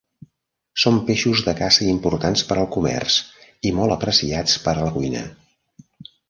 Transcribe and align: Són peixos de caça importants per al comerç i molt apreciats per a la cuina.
Són 0.83 0.95
peixos 1.09 1.43
de 1.49 1.53
caça 1.59 1.85
importants 1.89 2.43
per 2.53 2.57
al 2.63 2.69
comerç 2.77 3.19
i 3.71 3.75
molt 3.81 3.97
apreciats 3.97 4.57
per 4.65 4.75
a 4.75 4.81
la 4.89 4.91
cuina. 4.97 5.23